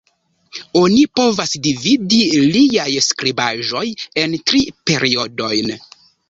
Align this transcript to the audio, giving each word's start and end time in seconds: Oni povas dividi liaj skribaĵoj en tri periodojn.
Oni 0.79 1.01
povas 1.19 1.51
dividi 1.67 2.21
liaj 2.55 2.87
skribaĵoj 3.09 3.85
en 4.23 4.35
tri 4.49 4.63
periodojn. 4.91 5.71